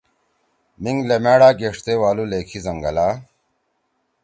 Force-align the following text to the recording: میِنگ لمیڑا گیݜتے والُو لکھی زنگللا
میِنگ 0.81 0.99
لمیڑا 1.09 1.49
گیݜتے 1.59 1.93
والُو 2.01 2.25
لکھی 2.31 2.59
زنگللا 2.65 3.07